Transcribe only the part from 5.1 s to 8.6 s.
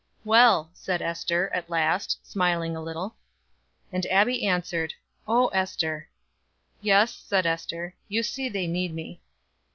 "Oh, Ester." "Yes," said Ester, "you see